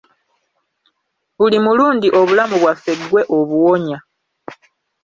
[1.37, 3.97] Buli mulundi obulamu bwaffe ggwe obuwonya.